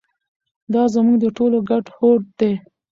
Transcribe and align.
دا 0.73 0.83
زموږ 0.93 1.15
د 1.21 1.25
ټولو 1.37 1.57
ګډ 1.69 1.85
هوډ 1.95 2.21
دی. 2.39 2.51